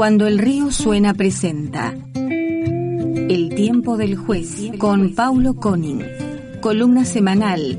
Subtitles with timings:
[0.00, 6.02] Cuando el río suena presenta El tiempo del juez con Paulo Conning.
[6.62, 7.78] Columna semanal,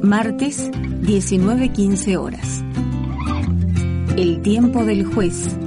[0.00, 2.64] martes 19.15 horas.
[4.16, 5.58] El tiempo del juez.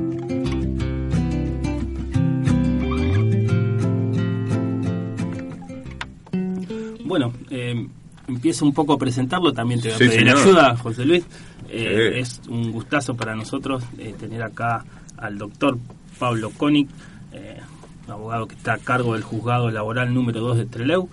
[7.05, 7.88] Bueno, eh,
[8.27, 11.23] empiezo un poco a presentarlo, también te voy a pedir ayuda, José Luis.
[11.70, 14.83] Eh, es un gustazo para nosotros eh, tener acá
[15.22, 15.78] al doctor
[16.20, 16.89] Pablo Koenig,
[17.32, 17.60] eh,
[18.07, 21.10] abogado que está a cargo del juzgado laboral número 2 de Treleu,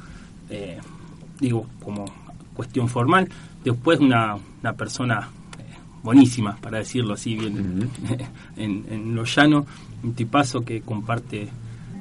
[1.39, 2.07] digo, como
[2.55, 3.29] cuestión formal.
[3.63, 5.29] Después una, una persona
[6.03, 7.91] buenísima, para decirlo así, bien
[8.57, 9.67] en, en, lo llano,
[10.03, 11.49] un tipazo que comparte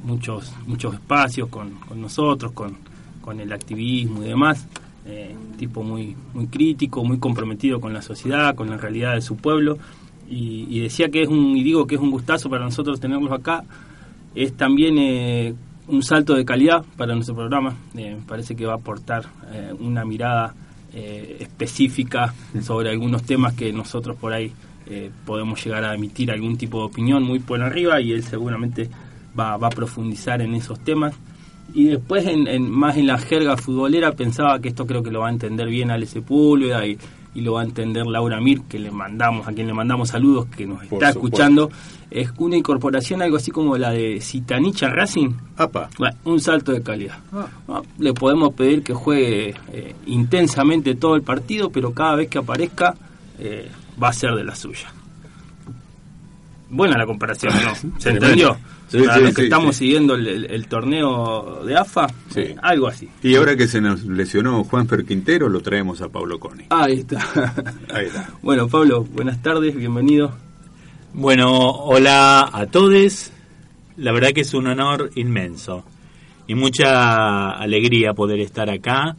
[0.04, 2.78] muchos muchos espacios con, con nosotros, con,
[3.22, 4.66] con el activismo y demás.
[5.06, 9.38] Eh, tipo muy, muy crítico, muy comprometido con la sociedad, con la realidad de su
[9.38, 9.78] pueblo.
[10.30, 13.64] Y, decía que es un, y digo que es un gustazo para nosotros tenerlos acá.
[14.36, 15.54] Es también eh,
[15.88, 17.76] un salto de calidad para nuestro programa.
[17.96, 19.26] Eh, me parece que va a aportar
[19.80, 20.54] una mirada
[20.94, 24.52] específica sobre algunos temas que nosotros por ahí
[25.26, 28.90] podemos llegar a emitir algún tipo de opinión muy por arriba y él seguramente
[29.38, 31.14] va, va a profundizar en esos temas
[31.74, 35.28] y después en, más en la jerga futbolera pensaba que esto creo que lo va
[35.28, 36.98] a entender bien Ale Sepúlveda y,
[37.38, 40.48] y lo va a entender Laura Mir que le mandamos a quien le mandamos saludos
[40.48, 41.70] que nos está escuchando.
[42.10, 45.34] Es una incorporación algo así como la de Citanicha Racing.
[46.24, 47.20] Un salto de calidad.
[47.32, 47.46] Ah.
[47.68, 52.40] Ah, le podemos pedir que juegue eh, intensamente todo el partido pero cada vez que
[52.40, 52.96] aparezca
[53.38, 53.70] eh,
[54.02, 54.92] va a ser de la suya
[56.70, 57.76] buena la comparación ¿no?
[58.00, 58.58] ¿se entendió?
[58.88, 59.00] Sí,
[59.36, 62.08] que estamos siguiendo el, torneo de AFA,
[62.62, 63.10] algo así.
[63.22, 66.68] Y ahora que se nos lesionó Juanfer Quintero, lo traemos a Pablo Coni.
[66.70, 67.18] Ahí está.
[67.94, 68.30] Ahí está.
[68.42, 70.34] Bueno, Pablo, buenas tardes, bienvenido.
[71.14, 73.32] Bueno, hola a todos.
[73.98, 75.84] La verdad que es un honor inmenso
[76.48, 79.18] y mucha alegría poder estar acá,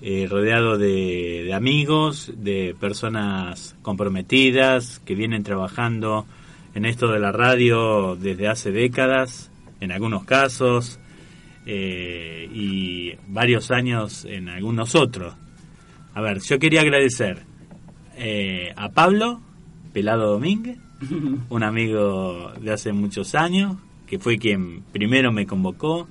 [0.00, 6.24] eh, rodeado de, de amigos, de personas comprometidas que vienen trabajando
[6.74, 10.98] en esto de la radio desde hace décadas, en algunos casos,
[11.66, 15.34] eh, y varios años en algunos otros.
[16.14, 17.44] A ver, yo quería agradecer
[18.16, 19.40] eh, a Pablo
[19.92, 20.78] Pelado Domínguez,
[21.48, 23.76] un amigo de hace muchos años,
[24.06, 26.08] que fue quien primero me convocó,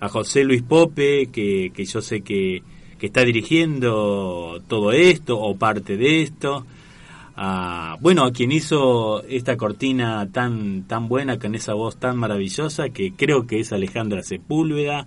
[0.00, 2.62] a José Luis Pope, que, que yo sé que,
[2.98, 6.66] que está dirigiendo todo esto o parte de esto,
[7.36, 12.90] a, bueno, a quien hizo esta cortina tan, tan buena, con esa voz tan maravillosa,
[12.90, 15.06] que creo que es Alejandra Sepúlveda,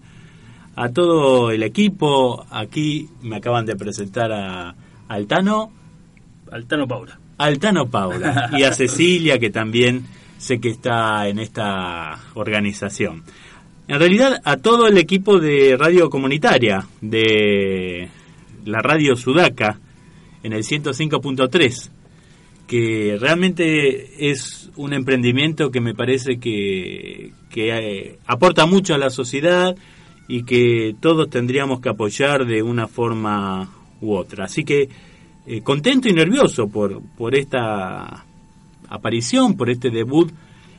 [0.75, 4.75] a todo el equipo, aquí me acaban de presentar a
[5.07, 5.71] Altano.
[6.51, 7.19] Altano Paula.
[7.37, 8.51] Altano Paula.
[8.57, 10.05] y a Cecilia, que también
[10.37, 13.23] sé que está en esta organización.
[13.87, 18.09] En realidad, a todo el equipo de radio comunitaria, de
[18.65, 19.79] la radio Sudaca,
[20.43, 21.91] en el 105.3
[22.67, 29.75] que realmente es un emprendimiento que me parece que, eh, aporta mucho a la sociedad
[30.27, 33.69] y que todos tendríamos que apoyar de una forma
[34.01, 34.45] u otra.
[34.45, 34.89] Así que
[35.47, 38.25] eh, contento y nervioso por, por esta
[38.89, 40.29] aparición, por este debut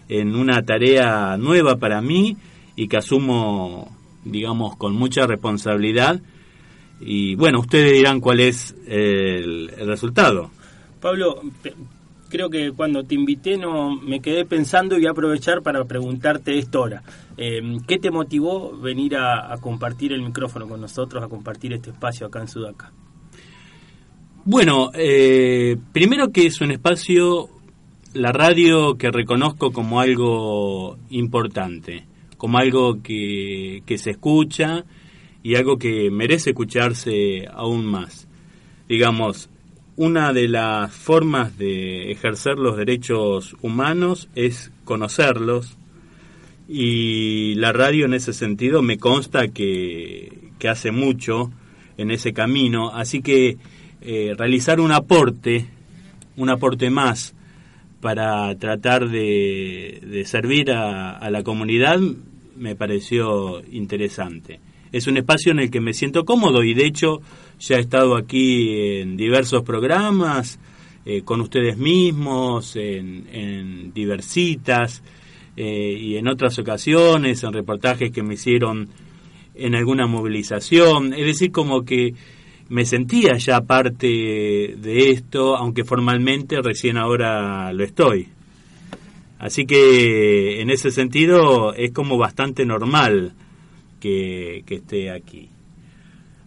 [0.09, 2.37] en una tarea nueva para mí
[2.77, 3.91] y que asumo,
[4.25, 6.21] digamos, con mucha responsabilidad.
[7.01, 10.51] Y bueno, ustedes dirán cuál es el resultado.
[11.01, 11.41] Pablo,
[12.29, 16.59] creo que cuando te invité no me quedé pensando y voy a aprovechar para preguntarte
[16.59, 17.03] esto ahora.
[17.37, 22.27] Eh, ¿Qué te motivó venir a, compartir el micrófono con nosotros, a compartir este espacio
[22.27, 22.93] acá en Sudaca?
[24.45, 27.49] Bueno, eh, primero que es un espacio,
[28.15, 32.07] la radio que reconozco como algo importante,
[32.37, 34.85] como algo que, que se escucha
[35.43, 38.27] y algo que merece escucharse aún más.
[38.89, 39.51] Digamos,
[39.99, 45.77] una de las formas de ejercer los derechos humanos es conocerlos
[46.69, 51.51] y la radio en ese sentido me consta que, hace mucho
[51.97, 53.57] en ese camino, así que
[54.01, 55.67] eh, realizar un aporte,
[56.37, 57.35] un aporte más
[58.01, 61.99] para tratar de, servir a la comunidad
[62.57, 64.61] me pareció interesante.
[64.93, 67.21] Es un espacio en el que me siento cómodo y de hecho
[67.59, 70.59] ya he estado aquí en diversos programas,
[71.05, 75.03] eh, con ustedes mismos, en, en diversitas
[75.57, 78.89] eh, y en otras ocasiones, en reportajes que me hicieron
[79.55, 81.13] en alguna movilización.
[81.15, 82.15] Es decir, como que
[82.69, 88.29] me sentía ya parte de esto, aunque formalmente recién ahora lo estoy.
[89.39, 93.33] Así que en ese sentido es como bastante normal
[94.01, 95.49] que, esté aquí.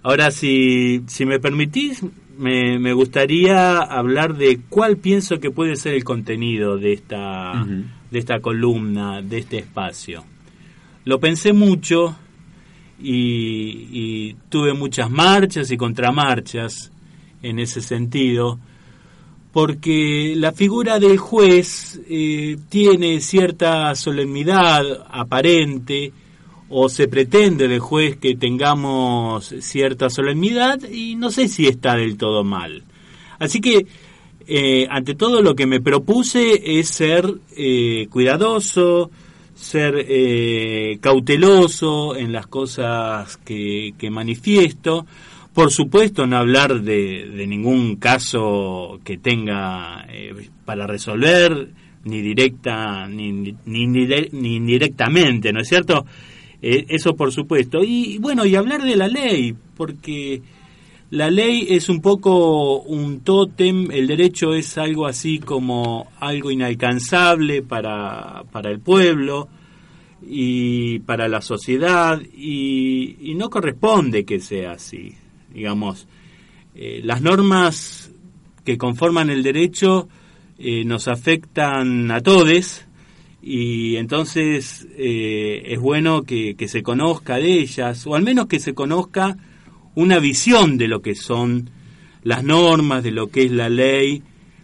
[0.04, 2.04] Ahora, si, si me permitís,
[2.38, 7.66] me, me, gustaría hablar de cuál pienso que puede ser el contenido de esta,
[8.10, 10.24] de esta columna, de este espacio.
[11.06, 12.16] Lo pensé mucho
[13.02, 16.92] y, tuve muchas marchas y contramarchas
[17.42, 18.60] en ese sentido,
[19.52, 26.14] porque la figura del juez eh, tiene cierta solemnidad aparente,
[26.72, 32.18] o se pretende del juez que tengamos cierta solemnidad, y no sé si está del
[32.18, 32.84] todo mal.
[33.40, 33.86] Así que,
[34.48, 39.12] eh, ante todo, lo que me propuse es ser eh, cuidadoso,
[39.62, 45.06] ser eh, cauteloso en las cosas que, manifiesto.
[45.54, 51.70] Por supuesto, no hablar de, ningún caso que tenga eh, para resolver,
[52.06, 53.32] ni directa, ni,
[53.66, 56.06] ni, ni, indirectamente, ¿no es cierto?
[56.62, 57.84] Eh, eso por supuesto.
[57.84, 60.42] Y bueno, y hablar de la ley, porque
[61.10, 67.64] la ley es un poco un tótem, el derecho es algo así como algo inalcanzable
[67.64, 69.50] para, para el pueblo
[70.26, 75.16] y para la sociedad y, no corresponde que sea así.
[75.54, 76.08] Digamos,
[76.76, 78.12] eh, las normas
[78.64, 80.08] que conforman el derecho
[80.60, 82.86] eh, nos afectan a todos
[83.42, 88.60] y entonces eh, es bueno que, que se conozca de ellas o al menos que
[88.60, 89.38] se conozca
[89.96, 91.70] una visión de lo que son
[92.24, 94.24] las normas, de lo que es la ley,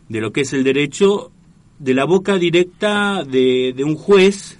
[0.10, 1.32] de lo que es el derecho,
[1.80, 4.58] de la boca directa de, un juez,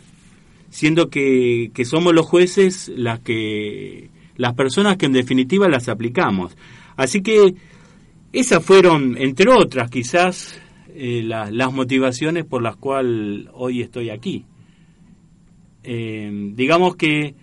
[0.70, 6.56] siendo que, somos los jueces las que las personas que en definitiva las aplicamos.
[6.96, 7.56] Así que
[8.34, 10.60] esas fueron, entre otras, quizás
[11.00, 14.46] eh, las motivaciones por las cuales hoy estoy aquí.
[15.84, 17.36] Eh, digamos que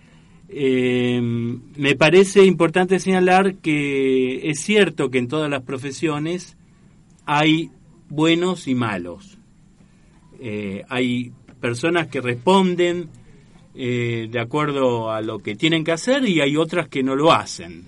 [0.49, 6.57] eh, me parece importante señalar que es cierto que en todas las profesiones
[7.27, 7.71] hay
[8.09, 9.39] buenos y malos.
[10.89, 11.31] Hay
[11.61, 13.09] personas que responden
[13.73, 17.85] de acuerdo a lo que tienen que hacer y hay otras que no lo hacen.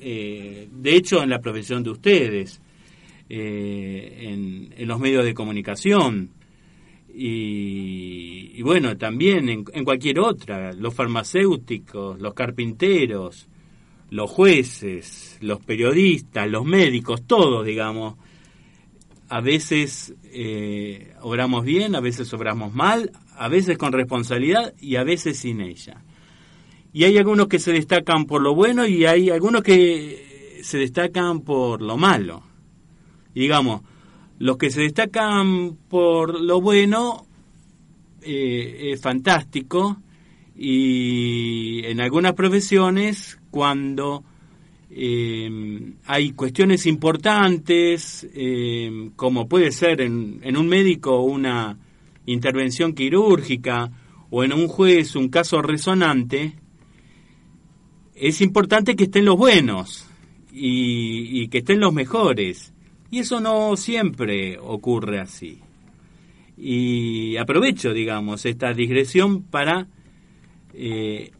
[0.00, 2.60] De hecho, en la profesión de ustedes,
[3.28, 6.30] en, los medios de comunicación,
[7.16, 13.48] y, bueno, también en, cualquier otra, los farmacéuticos, los carpinteros,
[14.10, 18.16] los jueces, los periodistas, los médicos, todos, digamos,
[19.28, 25.04] a veces eh, obramos bien, a veces obramos mal, a veces con responsabilidad y a
[25.04, 26.02] veces sin ella.
[26.92, 31.40] Y hay algunos que se destacan por lo bueno y hay algunos que se destacan
[31.40, 32.42] por lo malo.
[33.34, 33.82] Digamos,
[34.38, 37.26] los que se destacan por lo bueno
[38.22, 39.98] eh, es fantástico.
[40.56, 44.22] Y en algunas profesiones cuando
[44.90, 51.76] eh, hay cuestiones importantes eh, como puede ser en, en un médico una
[52.26, 53.90] intervención quirúrgica
[54.30, 56.54] o en un juez un caso resonante
[58.14, 60.06] es importante que estén los buenos
[60.52, 62.73] y que estén los mejores
[63.14, 65.60] y eso no siempre ocurre así.
[66.56, 69.86] Y aprovecho, digamos, esta digresión para
[70.72, 71.30] eh,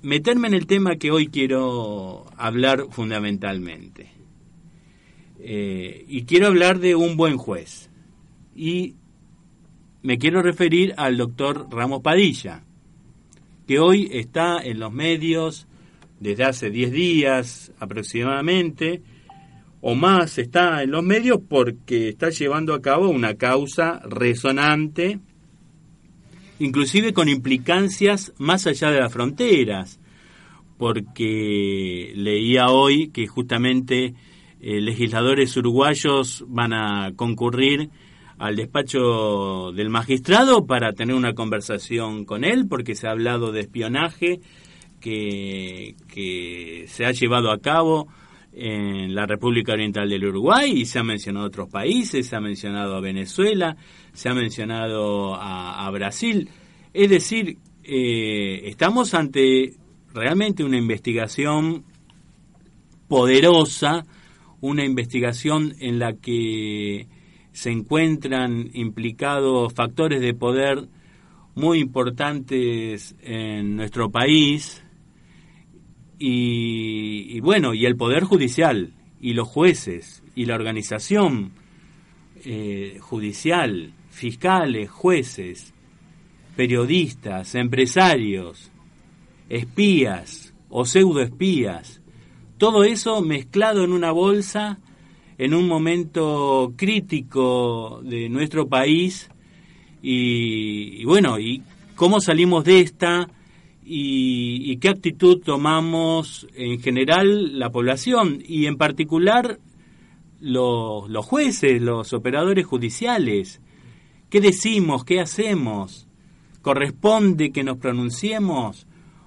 [0.00, 4.08] meterme en el tema que hoy quiero hablar fundamentalmente.
[5.40, 7.90] Eh, y quiero hablar de un buen juez.
[8.56, 8.94] Y
[10.00, 12.64] me quiero referir al doctor Ramos Padilla,
[13.68, 15.66] que hoy está en los medios
[16.18, 19.02] desde hace 10 días aproximadamente,
[19.80, 25.18] o más está en los medios porque está llevando a cabo una causa resonante,
[26.58, 29.98] inclusive con implicancias más allá de las fronteras,
[30.76, 34.14] porque leía hoy que justamente
[34.60, 37.88] eh, legisladores uruguayos van a concurrir
[38.38, 43.60] al despacho del magistrado para tener una conversación con él, porque se ha hablado de
[43.60, 44.40] espionaje
[45.00, 48.08] que, que se ha llevado a cabo
[48.52, 52.96] en la República Oriental del Uruguay y se ha mencionado otros países, se ha mencionado
[52.96, 53.76] a Venezuela,
[54.12, 56.48] se ha mencionado a, Brasil.
[56.92, 59.74] Es decir, eh, estamos ante
[60.12, 61.84] realmente una investigación
[63.08, 64.04] poderosa,
[64.60, 67.08] una investigación en la que
[67.52, 70.88] se encuentran implicados factores de poder
[71.54, 74.82] muy importantes en nuestro país,
[76.22, 81.52] y, bueno, y el Poder Judicial, y los jueces, y la organización
[82.44, 85.72] eh, judicial, fiscales, jueces,
[86.56, 88.70] periodistas, empresarios,
[89.48, 92.02] espías o pseudoespías,
[92.58, 94.78] todo eso mezclado en una bolsa
[95.38, 99.30] en un momento crítico de nuestro país
[100.02, 101.62] y, bueno, y
[101.94, 103.26] cómo salimos de esta
[103.82, 109.58] y, qué actitud tomamos en general la población y en particular
[110.40, 113.60] los, los jueces, los operadores judiciales.
[114.28, 115.04] ¿Qué decimos?
[115.04, 116.06] ¿Qué hacemos?
[116.62, 118.86] ¿Corresponde que nos pronunciemos?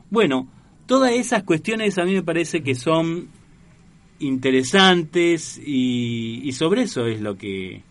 [0.09, 0.47] Bueno,
[0.85, 3.29] todas esas cuestiones a mí me parece que son
[4.19, 7.83] interesantes y, sobre eso es lo que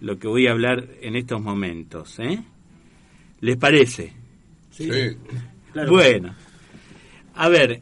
[0.00, 2.18] lo que voy a hablar en estos momentos.
[2.18, 2.42] ¿eh?
[3.40, 4.12] ¿Les parece?
[4.70, 4.90] Sí.
[5.74, 6.34] Bueno,
[7.34, 7.80] a ver,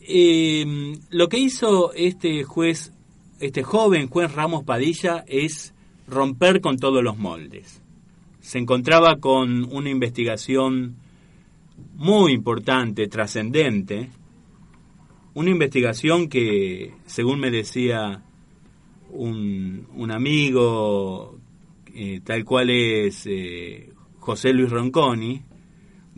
[0.00, 2.92] em, lo que hizo este juez,
[3.40, 5.74] este joven juez Ramos Padilla es
[6.06, 7.82] romper con todos los moldes.
[8.40, 10.96] Se encontraba con una investigación
[11.94, 14.10] muy importante, trascendente,
[15.34, 18.22] una investigación que, según me decía
[19.10, 21.38] un, un amigo,
[21.94, 25.42] eh, tal cual es eh, José Luis Ronconi,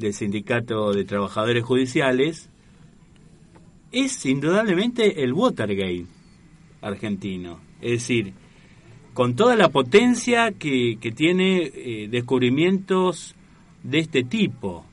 [0.02, 2.50] del Sindicato de Trabajadores Judiciales,
[3.92, 6.06] es indudablemente el Watergate
[6.80, 7.61] argentino.
[7.80, 8.32] Es decir,
[9.14, 13.35] con toda la potencia que, que tiene eh, descubrimientos
[13.82, 14.85] de este tipo.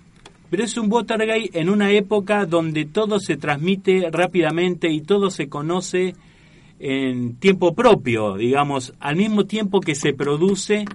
[0.50, 5.48] Pero es un Watergate en una época donde todo se transmite rápidamente y todo se
[5.48, 6.16] conoce
[6.80, 10.86] en tiempo propio, digamos, al mismo tiempo que se produce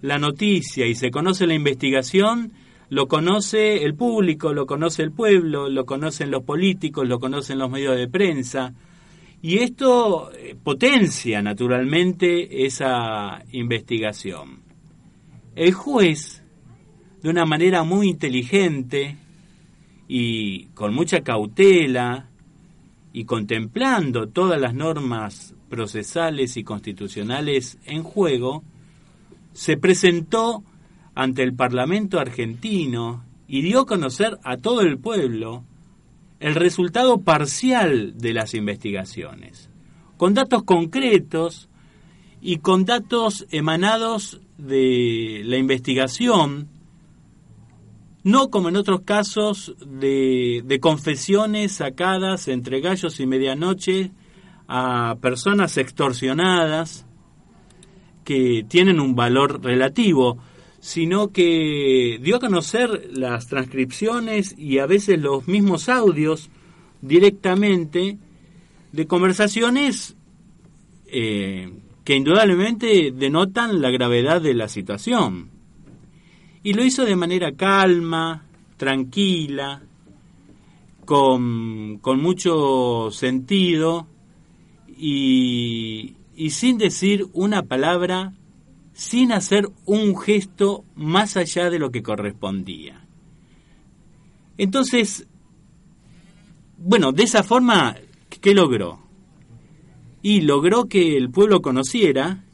[0.00, 2.52] la noticia y se conoce la investigación,
[2.90, 7.70] lo conoce el público, lo conoce el pueblo, lo conocen los políticos, lo conocen los
[7.70, 8.72] medios de prensa.
[9.42, 14.62] Y esto eh, potencia naturalmente esa investigación.
[15.54, 16.42] El juez,
[17.22, 19.16] de una manera muy inteligente
[20.08, 22.30] y con mucha cautela
[23.12, 28.64] y contemplando todas las normas procesales y constitucionales en juego,
[29.52, 30.62] se presentó
[31.18, 35.64] ante el Parlamento argentino y dio a conocer a todo el pueblo
[36.38, 39.68] el resultado parcial de las investigaciones,
[40.16, 41.68] con datos concretos
[42.40, 46.68] y con datos emanados de la investigación,
[48.22, 54.12] no como en otros casos de, de confesiones sacadas entre gallos y medianoche
[54.68, 57.06] a personas extorsionadas
[58.22, 60.38] que tienen un valor relativo,
[60.80, 66.50] sino que dio a conocer las transcripciones y a veces los mismos audios
[67.00, 68.18] directamente
[68.92, 70.16] de conversaciones
[71.06, 71.72] eh,
[72.04, 75.50] que indudablemente denotan la gravedad de la situación.
[76.62, 78.44] Y lo hizo de manera calma,
[78.76, 79.82] tranquila,
[81.04, 84.06] con, con mucho sentido
[84.96, 88.32] y, y sin decir una palabra
[88.98, 93.06] sin hacer un gesto más allá de lo que correspondía.
[94.56, 95.28] Entonces,
[96.78, 97.94] bueno, de esa forma,
[98.28, 98.98] ¿qué logró?
[100.20, 102.44] Y logró que el pueblo conociera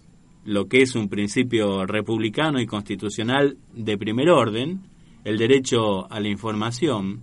[0.44, 4.82] lo que es un principio republicano y constitucional de primer orden,
[5.24, 7.22] el derecho a la información.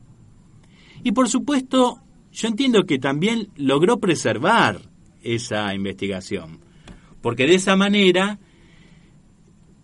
[1.04, 2.02] Y por supuesto,
[2.32, 4.82] yo entiendo que también logró preservar
[5.22, 6.60] esa investigación,
[7.22, 8.40] porque de esa manera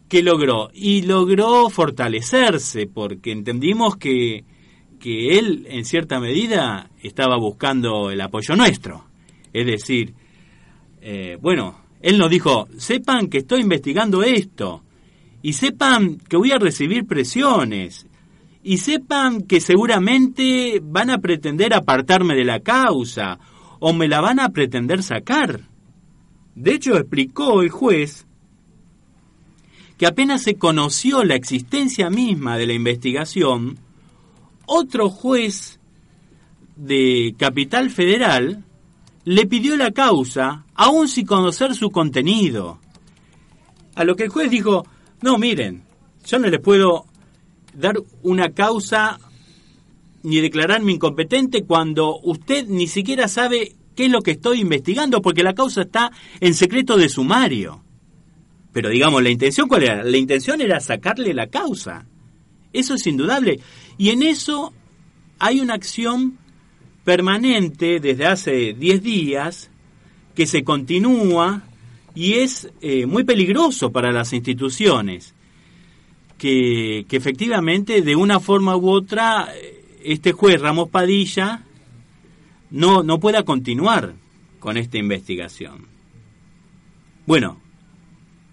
[0.07, 0.69] ¿qué logró?
[0.73, 4.45] Y logró fortalecerse, porque entendimos que,
[4.99, 9.05] que él, en cierta medida, estaba buscando el apoyo nuestro.
[9.53, 10.13] Es decir,
[11.01, 14.83] eh, bueno, él nos dijo, sepan que estoy investigando esto,
[15.41, 18.07] y sepan que voy a recibir presiones,
[18.63, 23.39] y sepan que seguramente van a pretender apartarme de la causa,
[23.79, 25.61] o me la van a pretender sacar.
[26.55, 28.26] De hecho, explicó el juez
[29.97, 33.79] que apenas se conoció la existencia misma de la investigación,
[34.65, 35.79] otro juez
[36.75, 38.63] de Capital Federal
[39.25, 42.79] le pidió la causa, aún sin conocer su contenido.
[43.95, 44.85] A lo que el juez dijo,
[45.21, 45.83] no, miren,
[46.25, 47.05] yo no les puedo
[47.73, 49.19] dar una causa
[50.23, 55.43] ni declararme incompetente cuando usted ni siquiera sabe qué es lo que estoy investigando, porque
[55.43, 57.81] la causa está en secreto de sumario.
[58.77, 60.03] Pero digamos, ¿la intención cuál era?
[60.03, 62.05] La intención era sacarle la causa.
[62.71, 63.59] Eso es indudable.
[63.97, 64.71] Y en eso
[65.39, 66.37] hay una acción
[67.03, 69.71] permanente desde hace 10 días
[70.35, 71.63] que se continúa
[72.13, 75.33] y es eh, muy peligroso para las instituciones.
[76.37, 79.49] que, efectivamente de una forma u otra
[80.03, 81.63] este juez Ramos Padilla
[82.69, 84.13] no, no pueda continuar
[84.59, 85.87] con esta investigación.
[87.25, 87.57] Bueno,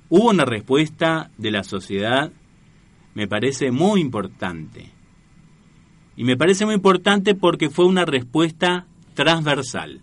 [0.08, 2.32] hubo una respuesta de la sociedad,
[3.14, 4.90] me parece muy importante.
[6.16, 10.02] Y me parece muy importante porque fue una respuesta transversal.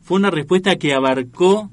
[0.00, 1.70] Fue una respuesta que abarcó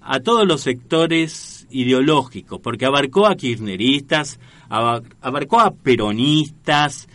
[0.00, 7.08] a todos los sectores ideológicos, porque abarcó a kirchneristas, abarcó a peronistas,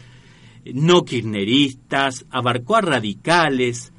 [0.65, 3.93] no kirchneristas, abarcó a radicales,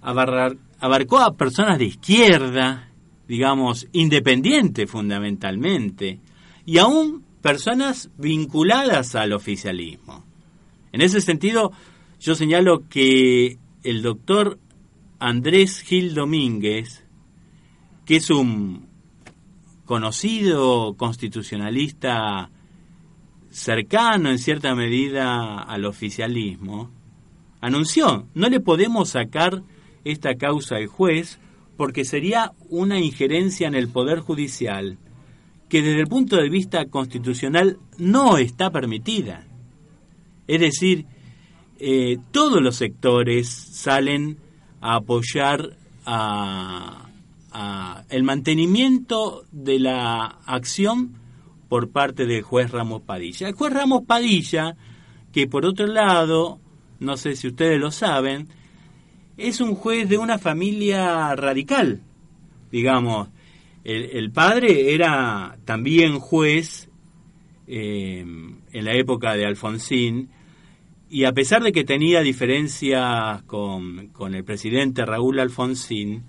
[0.00, 2.85] abarcó a personas de izquierda,
[3.28, 6.20] digamos, independientes fundamentalmente,
[6.64, 10.24] y aún personas vinculadas al oficialismo.
[10.92, 11.72] En ese sentido,
[12.20, 14.58] yo señalo que el doctor
[15.18, 17.04] Andrés Gil Domínguez,
[18.04, 18.86] que es un
[19.84, 22.50] conocido constitucionalista
[23.50, 26.90] cercano en cierta medida al oficialismo,
[27.60, 29.62] anunció, no le podemos sacar
[30.04, 31.38] esta causa al juez
[31.76, 34.98] porque sería una injerencia en el Poder Judicial
[35.68, 39.44] que desde el punto de vista constitucional no está permitida.
[40.46, 41.06] Es decir,
[41.78, 44.38] eh, todos los sectores salen
[44.80, 47.08] a apoyar a,
[47.50, 51.14] a el mantenimiento de la acción
[51.68, 53.48] por parte del juez Ramos Padilla.
[53.48, 54.76] El juez Ramos Padilla,
[55.32, 56.60] que por otro lado,
[57.00, 58.48] no sé si ustedes lo saben,
[59.36, 62.02] es un juez de una familia radical,
[62.70, 63.28] digamos.
[63.84, 66.88] El, padre era también juez
[67.68, 70.28] eh, en la época de Alfonsín,
[71.08, 76.24] y a pesar de que tenía diferencias con, con el presidente Raúl Alfonsín,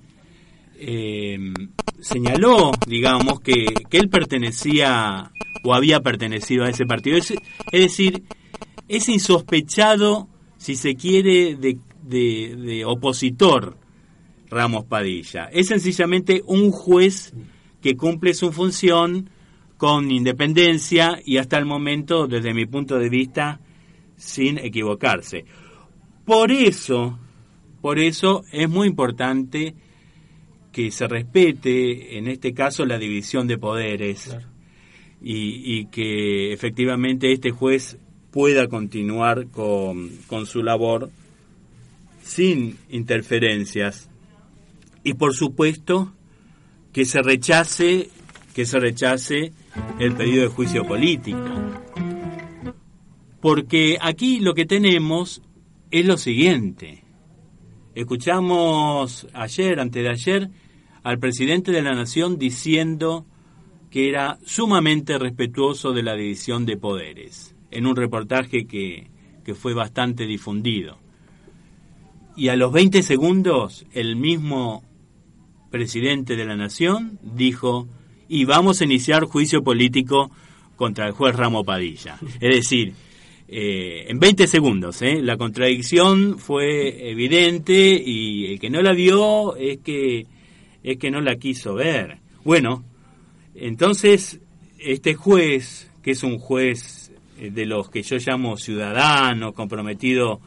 [0.79, 1.39] eh,
[1.99, 5.31] señaló, digamos, que, que, él pertenecía
[5.63, 7.17] o había pertenecido a ese partido.
[7.17, 7.33] Es,
[7.71, 8.23] decir,
[8.87, 10.27] es insospechado,
[10.57, 13.77] si se quiere, de, de, opositor
[14.49, 15.45] Ramos Padilla.
[15.51, 17.33] Es sencillamente un juez
[17.81, 19.29] que cumple su función
[19.77, 23.59] con independencia y hasta el momento, desde mi punto de vista,
[24.15, 25.45] sin equivocarse.
[26.25, 27.19] Por eso,
[27.81, 29.75] por eso es muy importante
[30.71, 34.35] que se respete, en este caso, la división de poderes
[35.21, 37.97] y, que efectivamente este juez
[38.31, 41.09] pueda continuar con, con su labor
[42.27, 44.09] sin interferencias.
[45.03, 46.13] Y por supuesto
[46.91, 48.09] que se rechace
[48.57, 49.53] que se rechace
[49.99, 51.37] el pedido de juicio político.
[53.39, 55.43] Porque aquí lo que tenemos
[55.91, 57.03] es lo siguiente.
[57.93, 60.49] Escuchamos ayer antes de ayer
[61.03, 63.27] al presidente de la Nación diciendo
[63.91, 69.11] que era sumamente respetuoso de la división de poderes, en un reportaje que,
[69.45, 70.97] que fue bastante difundido.
[72.37, 74.83] Y a los 20 segundos, el mismo
[75.71, 77.87] presidente de la Nación dijo,
[78.29, 80.29] y vamos a iniciar juicio político
[80.75, 82.19] contra el juez Ramo Padilla.
[82.39, 82.93] Es decir,
[83.47, 85.19] eh, en 20 segundos, ¿eh?
[85.19, 90.27] la contradicción fue evidente y el que no la vio es que
[90.83, 92.19] es que no la quiso ver.
[92.43, 92.85] Bueno,
[93.55, 94.39] entonces
[94.77, 100.39] este juez, que es un juez eh, de los que yo llamo ciudadano, comprometido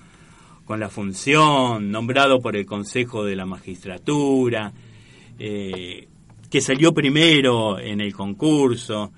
[0.71, 4.73] con la función, nombrado por el Consejo de la Magistratura,
[5.37, 6.07] eh,
[6.49, 9.11] que salió primero en el concurso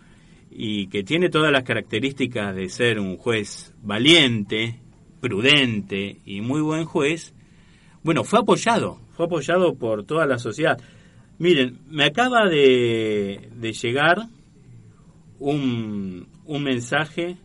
[0.50, 4.80] y que tiene todas las características de ser un juez valiente,
[5.20, 7.34] prudente y muy buen juez,
[8.02, 10.80] bueno, fue apoyado, fue apoyado por toda la sociedad.
[11.38, 13.50] Miren, me acaba de,
[13.82, 14.26] llegar
[15.38, 17.36] un, un, mensaje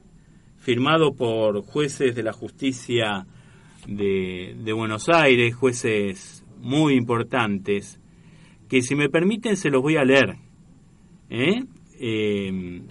[0.60, 3.28] firmado por jueces de la justicia
[3.88, 8.00] de, Buenos Aires, jueces muy importantes,
[8.68, 10.36] que si me permiten se los voy a leer.
[11.30, 11.64] ¿eh?
[12.00, 12.82] Eh,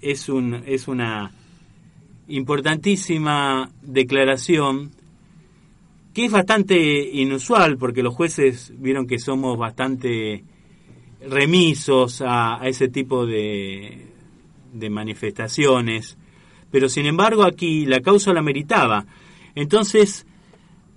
[0.00, 1.32] es, un, es una
[2.28, 4.90] importantísima declaración
[6.12, 6.76] que es bastante
[7.12, 10.44] inusual porque los jueces vieron que somos bastante
[11.28, 14.06] remisos a, ese tipo de,
[14.72, 16.16] de manifestaciones,
[16.70, 19.06] pero sin embargo aquí la causa la meritaba.
[19.56, 20.26] Entonces,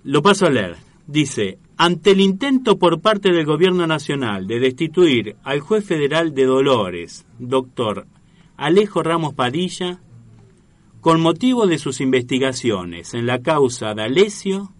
[0.04, 0.76] lo paso a leer.
[1.08, 6.44] Dice, ante el intento por parte del Gobierno Nacional de destituir al juez federal de
[6.44, 8.06] Dolores, doctor
[8.56, 9.98] Alejo Ramos Padilla,
[11.00, 14.72] con motivo de sus investigaciones en la causa de Alesio,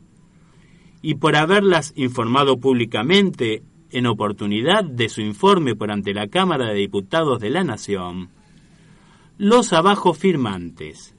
[1.03, 6.75] y por haberlas informado públicamente en oportunidad de su informe por ante la Cámara de
[6.75, 8.29] Diputados de la Nación,
[9.39, 11.15] los abajo firmantes,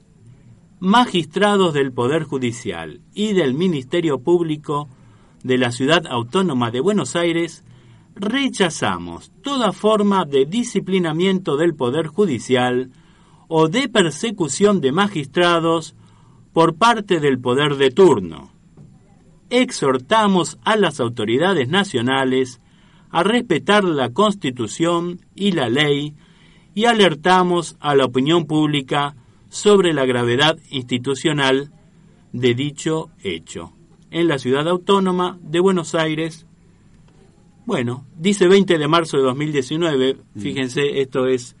[0.82, 4.88] magistrados del Poder Judicial y del Ministerio Público
[5.44, 7.64] de la Ciudad Autónoma de Buenos Aires,
[8.16, 12.90] rechazamos toda forma de disciplinamiento del Poder Judicial
[13.46, 15.94] o de persecución de magistrados
[16.52, 18.50] por parte del poder de turno.
[19.50, 22.60] Exhortamos a las autoridades nacionales
[23.10, 26.16] a respetar la Constitución y la ley
[26.74, 29.14] y alertamos a la opinión pública
[29.52, 31.70] sobre la gravedad institucional
[32.32, 33.74] de dicho hecho.
[34.10, 36.46] En la ciudad autónoma de Buenos Aires,
[37.66, 40.40] bueno, dice 20 de marzo de 2019, mm.
[40.40, 41.54] fíjense, esto es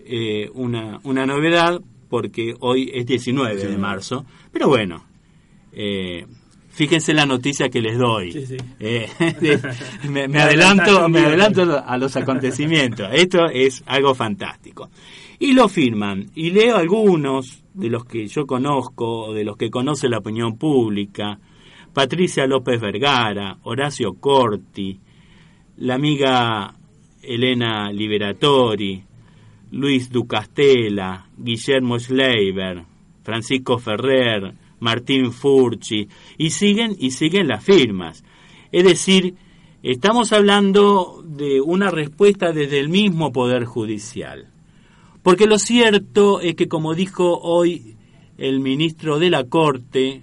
[0.00, 5.04] eh, una, una novedad porque hoy es 19 de marzo, pero bueno,
[5.72, 6.24] eh,
[6.70, 8.32] fíjense la noticia que les doy.
[8.80, 9.10] Eh,
[10.08, 13.10] me, adelanto, me adelanto a los acontecimientos.
[13.12, 14.88] Esto es algo fantástico.
[15.38, 16.30] Y lo firman.
[16.34, 21.38] Y leo algunos de los que yo conozco, de los que conoce la opinión pública.
[21.92, 24.98] Patricia López Vergara, Horacio Corti,
[25.78, 26.74] la amiga
[27.22, 29.02] Elena Liberatori,
[29.72, 32.84] Luis Ducastela, Guillermo Schleiber,
[33.22, 38.24] Francisco Ferrer, Martín Furchi, y siguen y siguen las firmas.
[38.72, 39.34] Es decir,
[39.82, 44.52] estamos hablando de una respuesta desde el mismo Poder Judicial.
[45.26, 47.96] Porque lo cierto es que, como dijo hoy
[48.38, 50.22] el ministro de la Corte,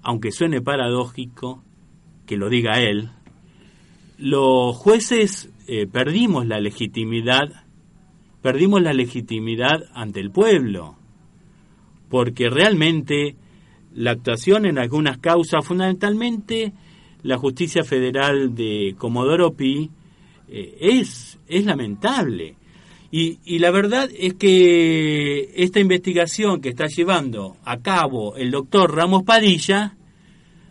[0.00, 1.62] aunque suene paradójico
[2.24, 3.10] que lo diga él,
[4.16, 7.66] los jueces eh, perdimos la legitimidad,
[8.40, 10.96] perdimos la legitimidad ante el pueblo
[12.08, 13.36] porque realmente
[13.92, 16.72] la actuación en algunas causas, fundamentalmente
[17.22, 19.90] la justicia federal de Comodoro Pi,
[20.48, 22.56] eh, es, es lamentable.
[23.12, 29.24] Y, la verdad es que esta investigación que está llevando a cabo el doctor Ramos
[29.24, 29.96] Padilla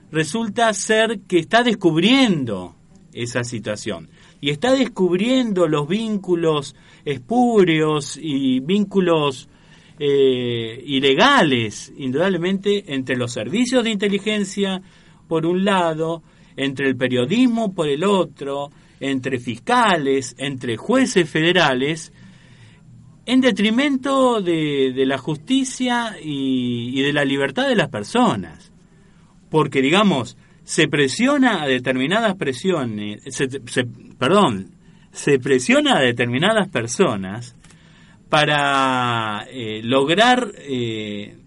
[0.09, 2.75] resulta ser que está descubriendo
[3.11, 4.09] esa situación.
[4.39, 9.49] Y está descubriendo los vínculos espurios y vínculos
[9.99, 14.81] eh, ilegales, indudablemente, entre los servicios de inteligencia,
[15.27, 16.23] por un lado,
[16.55, 18.71] entre el periodismo, por el otro,
[19.01, 22.13] entre fiscales, entre jueces federales,
[23.29, 28.71] en detrimento de, la justicia y, de la libertad de las personas.
[29.51, 33.21] Porque, digamos, se presiona a determinadas presiones,
[34.17, 34.71] perdón,
[35.11, 37.55] se presiona a determinadas personas
[38.29, 41.37] para eh, lograr eh,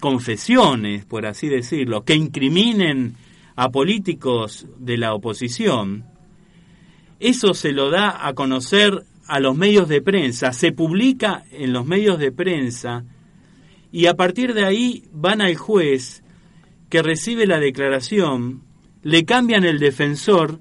[0.00, 3.14] confesiones, por así decirlo, que incriminen
[3.54, 6.04] a políticos de la oposición,
[7.20, 11.86] eso se lo da a conocer a los medios de prensa, se publica en los
[11.86, 13.04] medios de prensa
[13.92, 16.24] y a partir de ahí van al juez
[16.88, 18.64] que recibe la declaración,
[19.04, 20.58] le cambian el defensor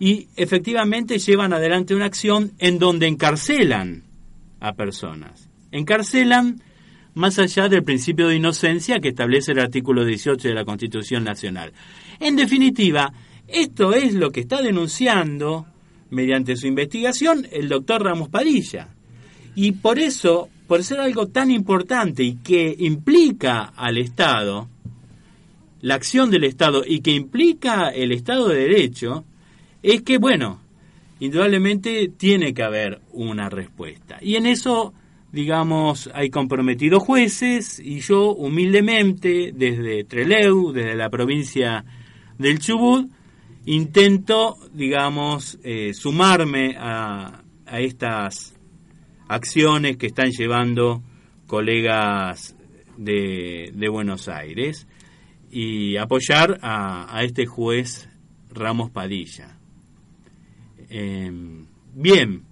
[0.00, 4.04] y efectivamente llevan adelante una acción en donde encarcelan
[4.60, 5.50] a personas.
[5.70, 6.62] Encarcelan
[7.12, 11.74] más allá del principio de inocencia que establece el artículo 18 de la Constitución Nacional.
[12.18, 13.12] En definitiva,
[13.46, 15.66] esto es lo que está denunciando
[16.10, 18.88] mediante su investigación el doctor Ramos Padilla.
[19.54, 24.68] Y por eso, por ser algo tan importante y que implica al Estado,
[25.80, 29.24] la acción del Estado y que implica el Estado de Derecho,
[29.82, 30.60] es que, bueno,
[31.20, 34.18] indudablemente tiene que haber una respuesta.
[34.20, 34.92] Y en eso,
[35.32, 41.84] digamos, hay comprometidos jueces y yo humildemente, desde Treleu, desde la provincia
[42.38, 43.10] del Chubut,
[43.66, 48.54] intento, digamos, eh, sumarme a, a, estas
[49.28, 51.02] acciones que están llevando
[51.46, 52.56] colegas
[52.96, 54.86] de, de Buenos Aires
[55.50, 58.08] y apoyar a, a este juez
[58.50, 59.58] Ramos Padilla.
[60.88, 62.44] Em, bien,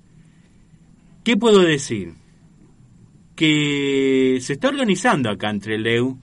[1.22, 2.14] ¿qué puedo decir?
[3.37, 6.18] Que se está organizando acá entre Leu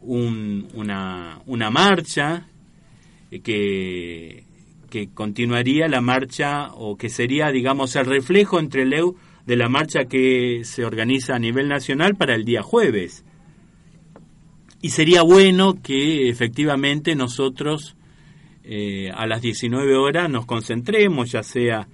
[0.00, 2.46] una, una marcha
[3.30, 4.44] que,
[4.90, 10.04] que continuaría la marcha o que sería, digamos, el reflejo entre Leu de la marcha
[10.04, 13.24] que se organiza a nivel nacional para el día jueves.
[14.80, 17.96] Y sería bueno que efectivamente nosotros
[18.62, 21.88] eh, a las 19 horas nos concentremos, ya sea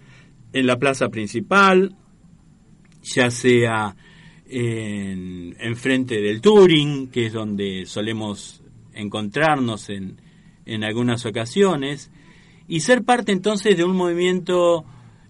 [0.52, 1.96] en la plaza principal,
[3.02, 3.96] ya sea
[4.46, 10.16] en, frente del Turing, que es donde solemos encontrarnos en,
[10.66, 12.10] en algunas ocasiones,
[12.68, 14.84] y ser parte entonces de un movimiento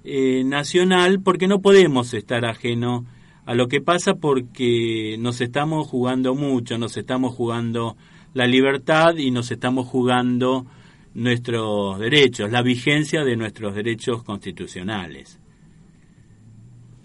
[0.04, 3.04] eh, nacional, porque no podemos estar ajeno
[3.46, 7.96] a lo que pasa porque nos estamos jugando mucho, nos estamos jugando
[8.32, 10.66] la libertad y nos estamos jugando
[11.14, 15.38] nuestros derechos, la vigencia de nuestros derechos constitucionales.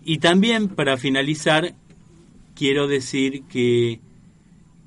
[0.04, 1.76] Y también, para finalizar,
[2.56, 4.00] quiero decir que,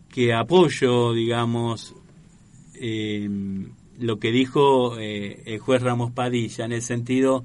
[0.08, 1.94] que apoyo, digamos,
[2.82, 7.44] em, lo que dijo eh, el juez Ramos Padilla, en el sentido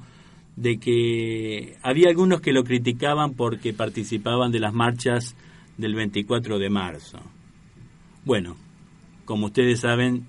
[0.56, 5.36] de que había algunos que lo criticaban porque participaban de las marchas
[5.78, 7.20] del 24 de marzo.
[8.26, 8.58] Bueno,
[9.26, 10.28] como ustedes saben,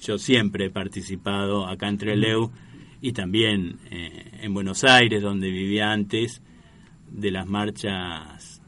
[0.00, 2.50] yo siempre he participado acá en Trelew
[3.00, 6.42] y también eh, en Buenos Aires, donde vivía antes,
[7.10, 8.60] de las marchas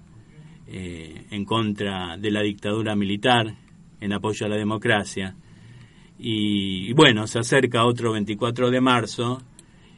[0.66, 3.54] eh, en contra de la dictadura militar,
[4.00, 5.36] en apoyo a la democracia.
[6.24, 9.42] Y, bueno, se acerca otro 24 de marzo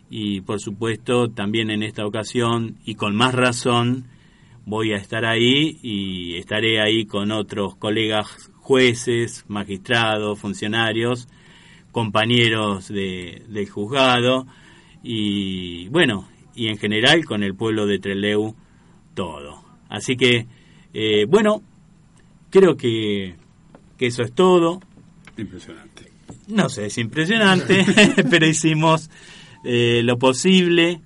[0.08, 4.06] y por supuesto también en esta ocasión y con más razón
[4.64, 11.28] voy a estar ahí y estaré ahí con otros colegas jueces, magistrados, funcionarios,
[11.92, 14.46] compañeros de, del juzgado
[15.02, 18.54] y bueno, y en general con el pueblo de Treleu
[19.12, 19.62] todo.
[19.90, 20.46] Así que,
[20.94, 21.62] eh, bueno,
[22.48, 23.36] creo que,
[23.98, 24.80] que eso es todo.
[25.36, 26.03] Impresionante.
[26.48, 27.84] No sé, es impresionante,
[28.30, 29.10] pero hicimos
[29.64, 31.00] eh, lo posible.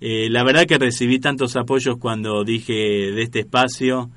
[0.00, 4.10] Eh, la verdad que recibí tantos apoyos cuando dije de este espacio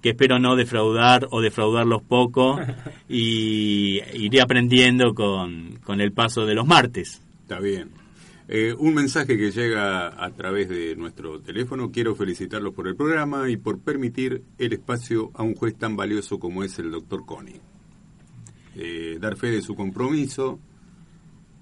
[0.00, 2.58] que espero no defraudar o defraudarlos poco
[3.08, 7.20] y iré aprendiendo con, con el paso de los martes.
[7.42, 7.90] Está bien.
[8.48, 11.90] Eh, un mensaje que llega a través de nuestro teléfono.
[11.90, 16.38] Quiero felicitarlos por el programa y por permitir el espacio a un juez tan valioso
[16.38, 17.60] como es el doctor Connie.
[19.16, 20.58] Eh, dar fe de su compromiso,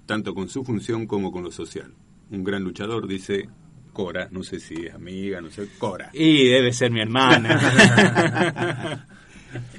[0.05, 1.93] tanto con su función como con lo social.
[2.31, 3.47] Un gran luchador, dice
[3.93, 6.09] Cora, no sé si es amiga, no sé, Cora.
[6.13, 9.05] Y debe ser mi hermana.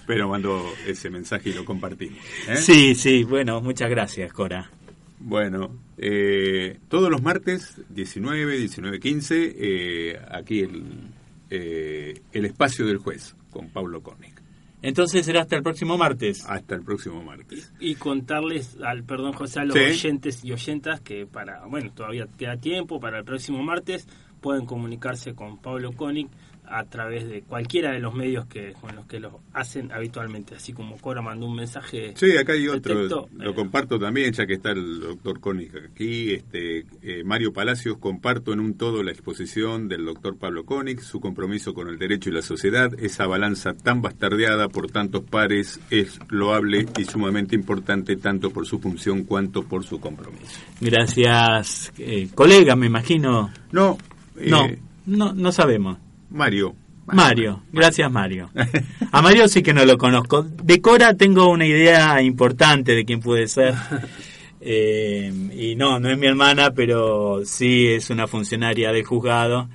[0.07, 2.19] Pero mandó ese mensaje y lo compartimos.
[2.49, 2.57] ¿eh?
[2.57, 4.71] Sí, sí, bueno, muchas gracias, Cora.
[5.19, 10.85] Bueno, eh, todos los martes, 19, 19, 15, aquí el,
[11.51, 14.46] eh, el espacio del juez con Pablo Koenig.
[14.87, 16.45] Entonces será hasta el próximo martes.
[16.49, 17.73] Hasta el próximo martes.
[17.81, 22.57] Y, contarles, al perdón José, a los oyentes y oyentas que para, bueno, todavía queda
[22.57, 24.07] tiempo, para el próximo martes
[24.41, 26.29] pueden comunicarse con Pablo Koenig
[26.69, 30.73] a través de cualquiera de los medios que con los que lo hacen habitualmente, así
[30.73, 32.13] como Cora mandó un mensaje.
[32.17, 36.33] Sí, acá hay otro, lo comparto también, ya que está el doctor Koenig aquí.
[36.35, 41.21] Este, eh, Mario Palacios, comparto en un todo la exposición del doctor Pablo Koenig, su
[41.21, 46.19] compromiso con el derecho y la sociedad, esa balanza tan bastardeada por tantos pares es
[46.29, 50.61] loable y sumamente importante tanto por su función cuanto por su compromiso.
[50.81, 53.51] Gracias, eh, colega, me imagino.
[53.73, 53.99] No,
[54.37, 55.99] no, eh, no, no sabemos.
[56.31, 56.75] Mario.
[57.07, 58.51] Mario, gracias Mario.
[59.13, 60.43] A Mario sí que no lo conozco.
[60.43, 63.75] De Cora tengo una idea importante de quién puede ser.
[64.69, 69.69] Eh, y no, no es mi hermana, pero sí es una funcionaria del juzgado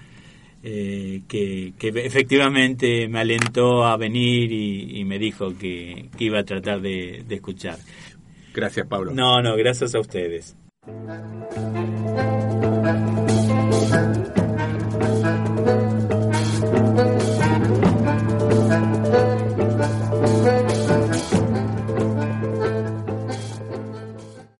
[0.64, 7.24] eh, que, efectivamente me alentó a venir y, me dijo que, iba a tratar de,
[7.26, 7.78] de escuchar.
[8.54, 9.14] Gracias, Pablo.
[9.14, 10.58] No, no, gracias a ustedes.